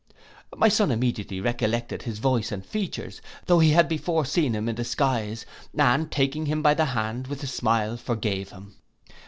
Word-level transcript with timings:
My 0.57 0.67
son 0.67 0.89
immediately 0.89 1.39
recollected 1.39 2.01
his 2.01 2.17
voice 2.17 2.51
and 2.51 2.65
features, 2.65 3.21
though 3.45 3.59
he 3.59 3.69
had 3.69 3.87
before 3.87 4.25
seen 4.25 4.55
him 4.55 4.67
in 4.67 4.73
disguise, 4.73 5.45
and 5.77 6.09
taking 6.11 6.47
him 6.47 6.63
by 6.63 6.73
the 6.73 6.85
hand, 6.85 7.27
with 7.27 7.43
a 7.43 7.45
smile 7.45 7.97
forgave 7.97 8.49
him. 8.49 8.77